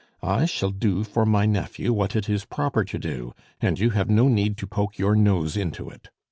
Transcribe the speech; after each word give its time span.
I 0.23 0.45
shall 0.45 0.71
do 0.71 1.03
for 1.03 1.27
my 1.27 1.45
nephew 1.45 1.93
what 1.93 2.15
it 2.15 2.27
is 2.27 2.43
proper 2.43 2.83
to 2.85 2.97
do, 2.97 3.35
and 3.61 3.77
you 3.77 3.91
have 3.91 4.09
no 4.09 4.27
need 4.29 4.57
to 4.57 4.65
poke 4.65 4.97
your 4.97 5.15
nose 5.15 5.55
into 5.55 5.91
it. 5.91 6.09